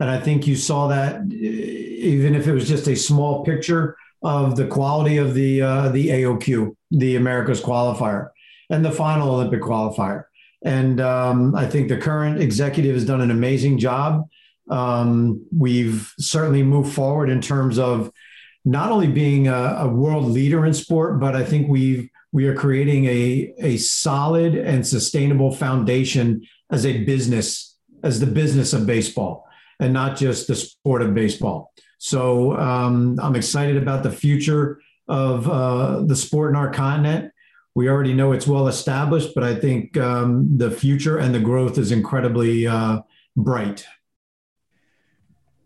And 0.00 0.10
I 0.10 0.18
think 0.18 0.46
you 0.46 0.56
saw 0.56 0.88
that 0.88 1.20
even 1.30 2.34
if 2.34 2.46
it 2.46 2.52
was 2.52 2.66
just 2.66 2.88
a 2.88 2.96
small 2.96 3.44
picture 3.44 3.96
of 4.22 4.56
the 4.56 4.66
quality 4.66 5.18
of 5.18 5.34
the 5.34 5.62
uh, 5.62 5.88
the 5.90 6.08
AOQ, 6.08 6.74
the 6.90 7.16
America's 7.16 7.60
qualifier, 7.60 8.30
and 8.70 8.84
the 8.84 8.90
final 8.90 9.30
Olympic 9.34 9.60
qualifier. 9.60 10.24
And 10.62 11.00
um, 11.00 11.54
I 11.54 11.66
think 11.66 11.88
the 11.88 11.96
current 11.96 12.40
executive 12.40 12.94
has 12.94 13.04
done 13.04 13.20
an 13.20 13.30
amazing 13.30 13.78
job. 13.78 14.28
Um, 14.68 15.44
we've 15.56 16.12
certainly 16.18 16.62
moved 16.62 16.92
forward 16.92 17.30
in 17.30 17.40
terms 17.40 17.78
of 17.78 18.12
not 18.64 18.92
only 18.92 19.08
being 19.08 19.48
a, 19.48 19.78
a, 19.80 19.88
world 19.88 20.26
leader 20.26 20.66
in 20.66 20.74
sport, 20.74 21.18
but 21.18 21.34
I 21.34 21.44
think 21.44 21.68
we've 21.68 22.08
we 22.32 22.46
are 22.46 22.54
creating 22.54 23.06
a, 23.06 23.52
a 23.58 23.76
solid 23.78 24.54
and 24.54 24.86
sustainable 24.86 25.50
foundation 25.50 26.46
as 26.70 26.86
a 26.86 27.02
business, 27.04 27.76
as 28.04 28.20
the 28.20 28.26
business 28.26 28.72
of 28.72 28.86
baseball, 28.86 29.48
and 29.80 29.92
not 29.92 30.16
just 30.16 30.46
the 30.46 30.54
sport 30.54 31.02
of 31.02 31.12
baseball. 31.12 31.72
So 31.98 32.56
um, 32.56 33.18
I'm 33.20 33.34
excited 33.34 33.76
about 33.76 34.04
the 34.04 34.12
future 34.12 34.80
of 35.08 35.48
uh, 35.48 36.02
the 36.06 36.14
sport 36.14 36.50
in 36.50 36.56
our 36.56 36.70
continent. 36.70 37.32
We 37.74 37.88
already 37.88 38.12
know 38.12 38.32
it's 38.32 38.48
well 38.48 38.68
established, 38.68 39.34
but 39.34 39.44
I 39.44 39.54
think 39.54 39.96
um, 39.96 40.58
the 40.58 40.70
future 40.70 41.18
and 41.18 41.34
the 41.34 41.38
growth 41.38 41.78
is 41.78 41.92
incredibly 41.92 42.66
uh, 42.66 43.00
bright. 43.36 43.84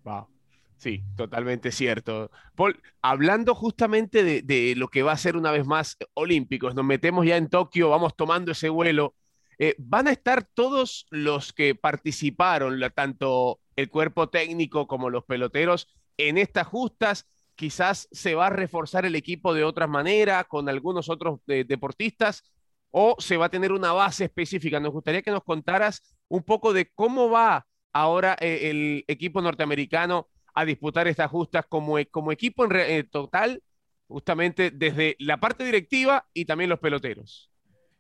Wow. 0.05 0.29
Sí, 0.77 1.03
totalmente 1.17 1.73
cierto. 1.73 2.31
Paul, 2.55 2.79
hablando 3.01 3.55
justamente 3.55 4.23
de, 4.23 4.43
de, 4.43 4.75
lo 4.77 4.89
que 4.89 5.03
va 5.03 5.13
a 5.13 5.17
ser 5.17 5.35
una 5.35 5.51
vez 5.51 5.67
más 5.67 5.97
Olímpicos, 6.13 6.75
nos 6.75 6.85
metemos 6.85 7.25
ya 7.25 7.39
en 7.39 7.49
Tokio, 7.49 7.89
vamos 7.89 8.15
tomando 8.15 8.53
ese 8.53 8.69
vuelo. 8.69 9.15
Eh, 9.59 9.75
¿Van 9.79 10.09
a 10.09 10.13
estar 10.13 10.45
todos 10.45 11.07
los 11.11 11.55
que 11.55 11.75
participaron, 11.75 12.79
tanto 12.95 13.61
el 13.77 13.89
cuerpo 13.89 14.29
técnico 14.29 14.87
como 14.87 15.09
los 15.09 15.25
peloteros, 15.25 15.89
en 16.19 16.37
estas 16.37 16.67
justas? 16.67 17.27
Quizás 17.55 18.09
se 18.11 18.35
va 18.35 18.49
a 18.49 18.51
reforzar 18.51 19.07
el 19.07 19.15
equipo 19.15 19.55
de 19.55 19.65
otra 19.65 19.87
manera, 19.87 20.45
con 20.45 20.69
algunos 20.69 21.09
otros 21.09 21.41
eh, 21.47 21.65
deportistas, 21.67 22.43
o 22.91 23.17
se 23.19 23.37
va 23.37 23.47
a 23.47 23.51
tener 23.51 23.73
una 23.73 23.93
base 23.93 24.25
específica. 24.25 24.81
Nos 24.81 24.93
gustaría 24.93 25.23
que 25.23 25.31
nos 25.31 25.45
contaras 25.45 26.03
un 26.29 26.43
poco 26.43 26.73
de 26.73 26.91
cómo 26.95 27.31
va 27.31 27.67
ahora 27.93 28.37
eh, 28.41 28.71
el 28.71 29.05
equipo 29.09 29.41
norteamericano 29.41 30.29
a 30.55 30.65
disputar 30.65 31.09
estas 31.09 31.31
justas 31.31 31.65
como, 31.69 31.97
como 32.11 32.33
equipo 32.33 32.65
en 32.65 32.73
eh, 32.77 33.05
total, 33.05 33.63
justamente 34.07 34.71
desde 34.71 35.17
la 35.19 35.39
parte 35.39 35.65
directiva 35.65 36.27
y 36.33 36.45
también 36.45 36.71
los 36.71 36.79
peloteros. 36.79 37.51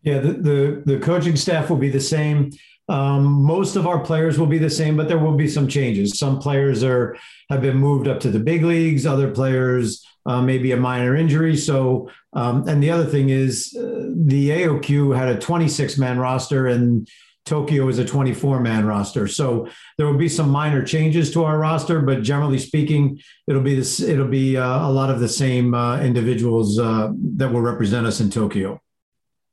Yeah, 0.04 0.18
the, 0.18 0.32
the, 0.32 0.82
the 0.84 0.98
coaching 0.98 1.34
staff 1.34 1.70
will 1.70 1.78
be 1.78 1.90
the 1.90 2.00
same. 2.00 2.52
Um, 2.88 3.24
most 3.24 3.76
of 3.76 3.86
our 3.86 3.98
players 4.04 4.38
will 4.38 4.46
be 4.46 4.58
the 4.58 4.70
same, 4.70 4.96
but 4.96 5.08
there 5.08 5.18
will 5.18 5.36
be 5.36 5.48
some 5.48 5.66
changes. 5.66 6.18
Some 6.18 6.38
players 6.38 6.84
are 6.84 7.16
have 7.48 7.62
been 7.62 7.78
moved 7.78 8.06
up 8.06 8.20
to 8.20 8.30
the 8.30 8.38
big 8.38 8.62
leagues. 8.62 9.06
Other 9.06 9.30
players 9.30 10.04
uh, 10.26 10.40
maybe 10.40 10.72
a 10.72 10.76
minor 10.76 11.16
injury. 11.16 11.56
So, 11.56 12.10
um, 12.32 12.66
and 12.68 12.82
the 12.82 12.90
other 12.90 13.04
thing 13.04 13.30
is 13.30 13.76
uh, 13.78 14.10
the 14.14 14.50
AOQ 14.50 15.16
had 15.16 15.28
a 15.28 15.38
26 15.38 15.98
man 15.98 16.18
roster, 16.18 16.66
and 16.66 17.08
Tokyo 17.44 17.88
is 17.88 17.98
a 17.98 18.04
24 18.04 18.60
man 18.60 18.86
roster. 18.86 19.28
So 19.28 19.68
there 19.98 20.06
will 20.06 20.18
be 20.18 20.28
some 20.28 20.48
minor 20.48 20.82
changes 20.82 21.30
to 21.32 21.44
our 21.44 21.58
roster, 21.58 22.00
but 22.00 22.22
generally 22.22 22.58
speaking, 22.58 23.20
it'll 23.46 23.62
be 23.62 23.74
this, 23.74 24.00
it'll 24.00 24.28
be 24.28 24.56
uh, 24.56 24.88
a 24.88 24.90
lot 24.90 25.10
of 25.10 25.20
the 25.20 25.28
same 25.28 25.74
uh, 25.74 26.00
individuals 26.00 26.78
uh, 26.78 27.12
that 27.36 27.52
will 27.52 27.60
represent 27.60 28.06
us 28.06 28.20
in 28.20 28.30
Tokyo. 28.30 28.80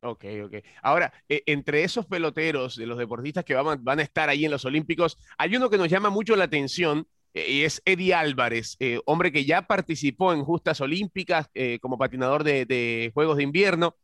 Ok, 0.03 0.25
ok. 0.45 0.55
Ahora, 0.81 1.13
eh, 1.29 1.43
entre 1.45 1.83
esos 1.83 2.07
peloteros, 2.07 2.75
de 2.75 2.87
los 2.87 2.97
deportistas 2.97 3.45
que 3.45 3.53
van, 3.53 3.99
a 3.99 4.01
estar 4.01 4.29
ahí 4.29 4.45
en 4.45 4.51
los 4.51 4.65
Olímpicos, 4.65 5.17
hay 5.37 5.55
uno 5.55 5.69
que 5.69 5.77
nos 5.77 5.89
llama 5.89 6.09
mucho 6.09 6.35
la 6.35 6.45
atención 6.45 7.07
eh, 7.33 7.51
y 7.51 7.63
es 7.63 7.81
Eddie 7.85 8.13
Álvarez, 8.15 8.77
eh, 8.79 8.99
hombre 9.05 9.31
que 9.31 9.45
ya 9.45 9.61
participó 9.63 10.33
en 10.33 10.43
justas 10.43 10.81
olímpicas 10.81 11.49
eh, 11.53 11.79
como 11.81 11.97
patinador 11.97 12.43
de, 12.43 12.65
de 12.65 13.11
Juegos 13.13 13.37
de 13.37 13.43
Invierno. 13.43 13.95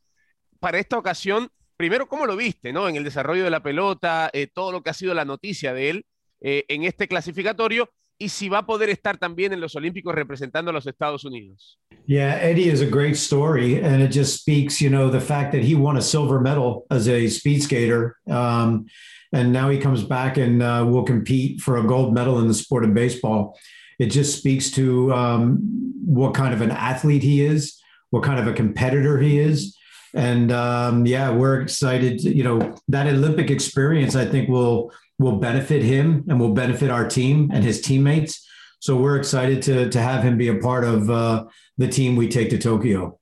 Para 0.60 0.80
esta 0.80 0.98
ocasión, 0.98 1.50
primero, 1.78 2.08
¿cómo 2.08 2.26
lo 2.26 2.36
viste, 2.36 2.74
no? 2.74 2.88
En 2.90 2.96
el 2.96 3.04
desarrollo 3.04 3.44
de 3.44 3.50
la 3.50 3.64
pelota, 3.64 4.30
eh, 4.34 4.48
todo 4.48 4.72
lo 4.72 4.84
que 4.84 4.92
ha 4.92 4.94
sido 4.94 5.14
la 5.14 5.26
noticia 5.26 5.74
de 5.74 5.90
él 5.90 6.06
en 6.40 6.84
este 6.84 7.08
clasificatorio 7.08 7.92
y 8.20 8.30
si 8.30 8.50
va 8.50 8.60
a 8.60 8.66
poder 8.66 8.90
estar 8.90 9.18
también 9.18 9.54
en 9.54 9.62
los 9.62 9.76
Olímpicos 9.76 10.14
representando 10.14 10.72
a 10.72 10.74
los 10.74 10.88
Estados 10.88 11.24
Unidos. 11.24 11.80
Yeah, 12.06 12.40
Eddie 12.42 12.70
is 12.70 12.82
a 12.82 12.86
great 12.86 13.16
story, 13.16 13.82
and 13.84 14.02
it 14.02 14.12
just 14.12 14.40
speaks, 14.40 14.82
you 14.82 14.90
know, 14.90 15.10
the 15.10 15.20
fact 15.20 15.52
that 15.52 15.64
he 15.64 15.76
won 15.76 15.98
a 15.98 16.02
silver 16.02 16.40
medal 16.40 16.86
as 16.90 17.08
a 17.08 17.28
speed 17.28 17.64
skater, 17.64 18.18
um, 18.30 18.86
and 19.34 19.52
now 19.52 19.70
he 19.70 19.78
comes 19.78 20.04
back 20.04 20.38
and 20.38 20.64
uh, 20.64 20.86
will 20.88 21.04
compete 21.04 21.60
for 21.62 21.78
a 21.78 21.84
gold 21.84 22.14
medal 22.14 22.40
in 22.40 22.48
the 22.48 22.54
sport 22.54 22.86
of 22.86 22.94
baseball. 22.94 23.60
It 24.00 24.08
just 24.08 24.38
speaks 24.38 24.72
to 24.72 25.14
um, 25.14 25.60
what 26.06 26.34
kind 26.34 26.54
of 26.54 26.62
an 26.62 26.72
athlete 26.72 27.24
he 27.24 27.42
is, 27.42 27.78
what 28.10 28.24
kind 28.24 28.40
of 28.40 28.48
a 28.48 28.54
competitor 28.54 29.20
he 29.20 29.40
is 29.40 29.78
and 30.14 30.52
um, 30.52 31.06
yeah, 31.06 31.30
we're 31.30 31.62
excited. 31.62 32.24
You 32.24 32.44
know, 32.44 32.76
that 32.88 33.08
Olympic 33.08 33.52
experience, 33.52 34.16
I 34.16 34.26
think, 34.26 34.50
will 34.50 34.92
will 35.18 35.40
benefit 35.40 35.84
him 35.84 36.24
and 36.30 36.40
will 36.40 36.54
benefit 36.54 36.90
our 36.90 37.08
team 37.08 37.50
and 37.54 37.64
his 37.64 37.82
teammates. 37.82 38.48
So 38.80 38.96
we're 38.96 39.18
excited 39.18 39.62
to 39.64 39.90
to 39.90 40.00
have 40.00 40.24
him 40.24 40.38
be 40.38 40.50
a 40.50 40.60
part 40.60 40.84
of 40.84 41.10
uh, 41.10 41.46
the 41.78 41.88
team 41.88 42.16
we 42.16 42.28
take 42.28 42.50
to 42.50 42.58
Tokyo. 42.58 43.20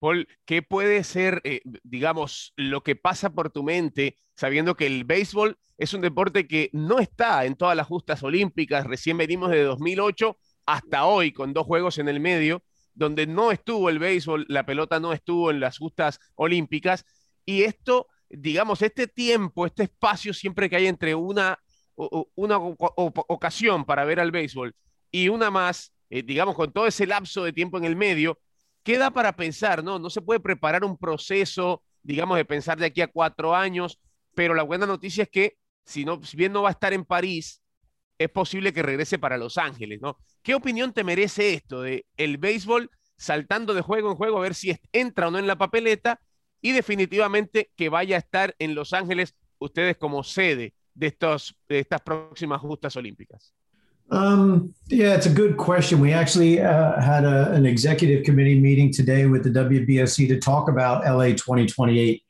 Paul, 0.00 0.26
¿qué 0.46 0.62
puede 0.62 1.04
ser, 1.04 1.40
eh, 1.44 1.60
digamos, 1.84 2.52
lo 2.56 2.82
que 2.82 2.96
pasa 2.96 3.30
por 3.30 3.50
tu 3.50 3.62
mente 3.62 4.16
sabiendo 4.34 4.74
que 4.74 4.86
el 4.86 5.04
béisbol 5.04 5.56
es 5.78 5.94
un 5.94 6.00
deporte 6.00 6.48
que 6.48 6.70
no 6.72 6.98
está 6.98 7.44
en 7.44 7.54
todas 7.54 7.76
las 7.76 7.86
justas 7.86 8.22
olímpicas? 8.24 8.84
Recién 8.84 9.16
venimos 9.16 9.50
de 9.50 9.62
2008 9.62 10.36
hasta 10.66 11.04
hoy 11.04 11.32
con 11.32 11.52
dos 11.52 11.66
juegos 11.66 11.98
en 11.98 12.08
el 12.08 12.18
medio 12.18 12.64
donde 12.94 13.26
no 13.26 13.52
estuvo 13.52 13.88
el 13.88 13.98
béisbol, 13.98 14.46
la 14.48 14.66
pelota 14.66 15.00
no 15.00 15.12
estuvo 15.12 15.50
en 15.50 15.60
las 15.60 15.78
justas 15.78 16.20
olímpicas, 16.34 17.04
y 17.44 17.62
esto, 17.62 18.08
digamos, 18.32 18.82
este 18.82 19.06
tiempo, 19.06 19.66
este 19.66 19.84
espacio 19.84 20.32
siempre 20.32 20.68
que 20.68 20.76
hay 20.76 20.86
entre 20.86 21.14
una, 21.14 21.58
una 22.34 22.56
ocasión 22.58 23.84
para 23.84 24.04
ver 24.04 24.20
al 24.20 24.30
béisbol 24.30 24.74
y 25.10 25.28
una 25.28 25.50
más, 25.50 25.92
eh, 26.10 26.22
digamos, 26.22 26.54
con 26.54 26.72
todo 26.72 26.86
ese 26.86 27.06
lapso 27.06 27.44
de 27.44 27.52
tiempo 27.52 27.78
en 27.78 27.84
el 27.84 27.96
medio, 27.96 28.38
queda 28.82 29.10
para 29.10 29.36
pensar, 29.36 29.84
¿no? 29.84 29.98
No 29.98 30.10
se 30.10 30.22
puede 30.22 30.40
preparar 30.40 30.84
un 30.84 30.96
proceso, 30.96 31.82
digamos, 32.02 32.36
de 32.36 32.44
pensar 32.44 32.78
de 32.78 32.86
aquí 32.86 33.02
a 33.02 33.08
cuatro 33.08 33.54
años, 33.54 34.00
pero 34.34 34.54
la 34.54 34.62
buena 34.62 34.86
noticia 34.86 35.24
es 35.24 35.30
que 35.30 35.56
si, 35.84 36.04
no, 36.04 36.22
si 36.22 36.36
bien 36.36 36.52
no 36.52 36.62
va 36.62 36.70
a 36.70 36.72
estar 36.72 36.92
en 36.92 37.04
París, 37.04 37.62
es 38.18 38.30
posible 38.30 38.72
que 38.72 38.82
regrese 38.82 39.18
para 39.18 39.36
Los 39.36 39.58
Ángeles, 39.58 40.00
¿no? 40.00 40.18
¿Qué 40.42 40.54
opinión 40.54 40.92
te 40.92 41.04
merece 41.04 41.54
esto 41.54 41.82
de 41.82 42.06
el 42.16 42.38
béisbol 42.38 42.90
saltando 43.16 43.74
de 43.74 43.82
juego 43.82 44.10
en 44.10 44.16
juego 44.16 44.38
a 44.38 44.42
ver 44.42 44.54
si 44.54 44.76
entra 44.92 45.28
o 45.28 45.30
no 45.30 45.38
en 45.38 45.46
la 45.46 45.56
papeleta 45.56 46.20
y 46.62 46.72
definitivamente 46.72 47.70
que 47.76 47.88
vaya 47.88 48.16
a 48.16 48.20
estar 48.20 48.54
en 48.58 48.74
Los 48.74 48.92
Ángeles 48.92 49.34
ustedes 49.58 49.96
como 49.96 50.22
sede 50.22 50.72
de, 50.94 51.08
estos, 51.08 51.54
de 51.68 51.80
estas 51.80 52.00
próximas 52.00 52.60
justas 52.60 52.96
olímpicas? 52.96 53.52
Um, 54.10 54.74
yeah, 54.88 55.14
it's 55.14 55.26
a 55.26 55.32
good 55.32 55.56
question. 55.56 55.98
We 55.98 56.12
actually 56.12 56.60
uh, 56.60 57.00
had 57.00 57.24
a, 57.24 57.50
an 57.52 57.64
executive 57.64 58.24
committee 58.24 58.60
meeting 58.60 58.92
today 58.92 59.26
with 59.26 59.42
the 59.42 59.50
WBSC 59.50 60.28
to 60.28 60.38
talk 60.38 60.68
about 60.68 61.04
LA 61.04 61.28
2028. 61.28 62.22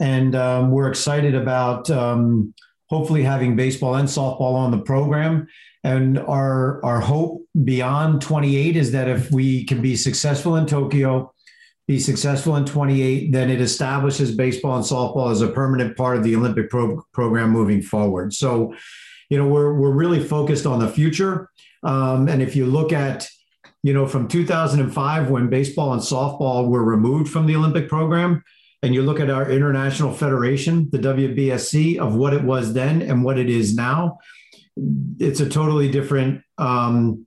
And 0.00 0.34
um, 0.36 0.70
we're 0.70 0.88
excited 0.88 1.34
about 1.34 1.90
um, 1.90 2.54
hopefully 2.86 3.24
having 3.24 3.56
baseball 3.56 3.96
and 3.96 4.08
softball 4.08 4.54
on 4.54 4.70
the 4.70 4.78
program. 4.78 5.48
And 5.82 6.18
our 6.18 6.82
our 6.84 7.00
hope 7.00 7.42
beyond 7.64 8.22
28 8.22 8.76
is 8.76 8.92
that 8.92 9.08
if 9.08 9.30
we 9.30 9.64
can 9.64 9.82
be 9.82 9.96
successful 9.96 10.56
in 10.56 10.66
Tokyo, 10.66 11.33
be 11.86 11.98
successful 11.98 12.56
in 12.56 12.64
28, 12.64 13.32
then 13.32 13.50
it 13.50 13.60
establishes 13.60 14.34
baseball 14.34 14.76
and 14.76 14.84
softball 14.84 15.30
as 15.30 15.42
a 15.42 15.48
permanent 15.48 15.96
part 15.96 16.16
of 16.16 16.24
the 16.24 16.34
Olympic 16.34 16.70
pro- 16.70 17.02
program 17.12 17.50
moving 17.50 17.82
forward. 17.82 18.32
So, 18.32 18.74
you 19.28 19.36
know, 19.36 19.46
we're 19.46 19.74
we're 19.74 19.92
really 19.92 20.22
focused 20.22 20.66
on 20.66 20.78
the 20.78 20.88
future. 20.88 21.50
Um, 21.82 22.28
and 22.28 22.40
if 22.40 22.56
you 22.56 22.66
look 22.66 22.92
at 22.92 23.28
you 23.84 23.92
know, 23.92 24.06
from 24.06 24.26
2005 24.26 25.28
when 25.28 25.50
baseball 25.50 25.92
and 25.92 26.00
softball 26.00 26.70
were 26.70 26.82
removed 26.82 27.30
from 27.30 27.46
the 27.46 27.54
Olympic 27.54 27.86
program, 27.86 28.42
and 28.82 28.94
you 28.94 29.02
look 29.02 29.20
at 29.20 29.28
our 29.28 29.50
international 29.50 30.10
federation, 30.10 30.88
the 30.90 30.98
WBSC, 30.98 31.98
of 31.98 32.14
what 32.14 32.32
it 32.32 32.42
was 32.42 32.72
then 32.72 33.02
and 33.02 33.22
what 33.22 33.38
it 33.38 33.50
is 33.50 33.74
now, 33.74 34.18
it's 35.18 35.40
a 35.40 35.48
totally 35.48 35.90
different 35.90 36.42
um, 36.56 37.26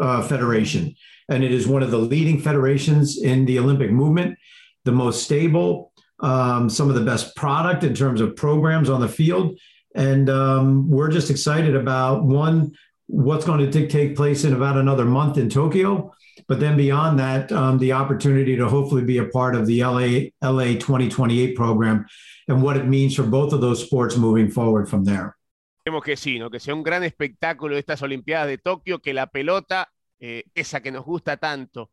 uh, 0.00 0.22
federation, 0.22 0.94
and 1.32 1.42
it 1.42 1.52
is 1.52 1.66
one 1.66 1.82
of 1.82 1.90
the 1.90 1.98
leading 1.98 2.40
federations 2.40 3.20
in 3.20 3.44
the 3.44 3.58
Olympic 3.58 3.90
movement, 3.90 4.38
the 4.84 4.92
most 4.92 5.24
stable, 5.24 5.92
um, 6.20 6.68
some 6.68 6.88
of 6.88 6.94
the 6.94 7.00
best 7.02 7.34
product 7.34 7.84
in 7.84 7.94
terms 7.94 8.20
of 8.20 8.36
programs 8.36 8.88
on 8.88 9.00
the 9.00 9.08
field. 9.08 9.58
And 9.94 10.30
um, 10.30 10.90
we're 10.90 11.10
just 11.10 11.30
excited 11.30 11.74
about 11.74 12.24
one, 12.24 12.72
what's 13.06 13.44
going 13.44 13.70
to 13.70 13.88
take 13.88 14.16
place 14.16 14.44
in 14.44 14.54
about 14.54 14.76
another 14.76 15.04
month 15.04 15.36
in 15.38 15.48
Tokyo. 15.48 16.14
But 16.48 16.60
then 16.60 16.76
beyond 16.76 17.18
that, 17.18 17.52
um, 17.52 17.78
the 17.78 17.92
opportunity 17.92 18.56
to 18.56 18.68
hopefully 18.68 19.02
be 19.02 19.18
a 19.18 19.26
part 19.26 19.54
of 19.54 19.66
the 19.66 19.82
LA, 19.82 20.30
LA 20.42 20.74
2028 20.78 21.54
program 21.54 22.06
and 22.48 22.62
what 22.62 22.76
it 22.76 22.86
means 22.86 23.14
for 23.14 23.22
both 23.22 23.52
of 23.52 23.60
those 23.60 23.82
sports 23.82 24.16
moving 24.16 24.50
forward 24.50 24.88
from 24.88 25.04
there. 25.04 25.36
Esperemos 25.84 26.04
que 26.04 26.16
sí, 26.16 26.38
¿no? 26.38 26.48
que 26.48 26.60
sea 26.60 26.74
un 26.74 26.84
gran 26.84 27.02
espectáculo 27.02 27.76
estas 27.76 28.02
Olimpiadas 28.02 28.46
de 28.46 28.56
Tokio, 28.56 29.00
que 29.00 29.12
la 29.12 29.26
pelota, 29.26 29.88
eh, 30.24 30.44
esa 30.54 30.80
que 30.80 30.92
nos 30.92 31.04
gusta 31.04 31.36
tanto, 31.36 31.90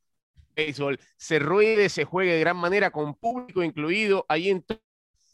béisbol, 0.56 1.00
se 1.18 1.40
ruede, 1.40 1.90
se 1.90 2.06
juegue 2.06 2.34
de 2.34 2.40
gran 2.40 2.58
manera 2.58 2.92
con 2.92 3.16
público 3.16 3.64
incluido 3.64 4.28
ahí 4.30 4.52
en 4.52 4.64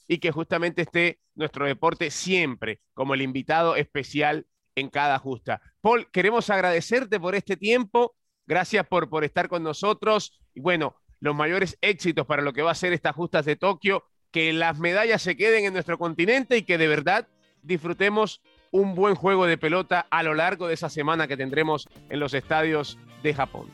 y 0.08 0.20
que 0.20 0.32
justamente 0.32 0.84
esté 0.84 1.20
nuestro 1.34 1.66
deporte 1.66 2.10
siempre 2.10 2.80
como 2.94 3.14
el 3.14 3.22
invitado 3.22 3.76
especial 3.76 4.48
en 4.76 4.90
cada 4.90 5.20
justa. 5.20 5.62
Paul, 5.82 6.10
queremos 6.10 6.50
agradecerte 6.50 7.20
por 7.20 7.36
este 7.36 7.58
tiempo, 7.58 8.16
gracias 8.48 8.88
por, 8.88 9.10
por 9.10 9.26
estar 9.26 9.50
con 9.50 9.62
nosotros. 9.62 10.40
Y 10.54 10.62
bueno, 10.62 10.96
los 11.20 11.36
mayores 11.36 11.78
éxitos 11.82 12.26
para 12.26 12.44
lo 12.44 12.54
que 12.54 12.62
va 12.62 12.72
a 12.72 12.76
ser 12.76 12.94
estas 12.94 13.14
justas 13.14 13.44
de 13.44 13.58
Tokio, 13.58 14.06
que 14.32 14.54
las 14.54 14.80
medallas 14.80 15.22
se 15.22 15.36
queden 15.36 15.66
en 15.66 15.74
nuestro 15.74 15.98
continente 15.98 16.56
y 16.56 16.64
que 16.64 16.78
de 16.78 16.88
verdad 16.88 17.28
disfrutemos 17.62 18.42
un 18.72 18.96
buen 18.96 19.16
juego 19.16 19.46
de 19.46 19.58
pelota 19.58 20.06
a 20.10 20.24
lo 20.24 20.34
largo 20.34 20.68
de 20.68 20.74
esa 20.74 20.90
semana 20.90 21.28
que 21.28 21.38
tendremos 21.38 21.88
en 22.10 22.20
los 22.20 22.34
estadios 22.34 22.98
de 23.24 23.34
Japón. 23.34 23.68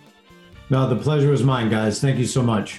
No, 0.70 0.88
the 0.88 0.96
pleasure 0.96 1.34
is 1.34 1.44
mine, 1.44 1.70
guys. 1.70 2.00
Thank 2.00 2.18
you 2.18 2.26
so 2.26 2.42
much. 2.42 2.76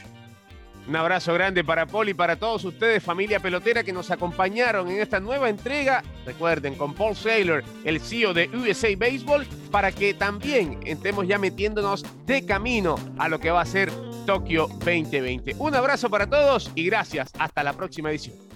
Un 0.89 0.97
abrazo 0.97 1.33
grande 1.33 1.63
para 1.63 1.87
Paul 1.87 2.09
y 2.09 2.15
para 2.15 2.37
todos 2.37 2.65
ustedes, 2.65 3.03
familia 3.03 3.39
pelotera, 3.39 3.85
que 3.85 3.93
nos 3.93 4.11
acompañaron 4.11 4.91
en 4.91 5.01
esta 5.01 5.21
nueva 5.21 5.49
entrega. 5.49 6.03
Recuerden, 6.27 6.75
con 6.75 6.95
Paul 6.95 7.15
Saylor, 7.15 7.63
el 7.85 8.01
CEO 8.01 8.35
de 8.35 8.49
USA 8.49 8.89
Baseball, 8.97 9.47
para 9.71 9.93
que 9.93 10.13
también 10.15 10.81
estemos 10.85 11.29
ya 11.29 11.39
metiéndonos 11.39 12.05
de 12.27 12.45
camino 12.45 12.97
a 13.19 13.29
lo 13.29 13.39
que 13.39 13.53
va 13.53 13.61
a 13.61 13.67
ser 13.67 13.93
Tokio 14.27 14.67
2020. 14.85 15.55
Un 15.59 15.75
abrazo 15.75 16.11
para 16.11 16.29
todos 16.29 16.71
y 16.75 16.87
gracias. 16.87 17.31
Hasta 17.39 17.63
la 17.63 17.75
próxima 17.75 18.11
edición. 18.11 18.52